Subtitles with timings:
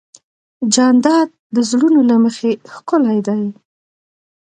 [0.73, 3.43] جانداد د زړونو له مخې ښکلی دی.